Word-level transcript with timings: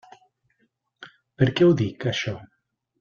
Per 1.41 1.49
què 1.59 1.67
ho 1.67 1.77
dic, 1.83 2.09
això? 2.13 2.35